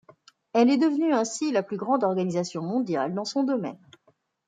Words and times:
Elle 0.53 0.71
est 0.71 0.79
devenue 0.79 1.13
ainsi 1.13 1.51
la 1.51 1.61
plus 1.61 1.77
grande 1.77 2.03
organisation 2.03 2.63
mondiale 2.63 3.13
dans 3.13 3.23
son 3.23 3.43
domaine. 3.43 3.77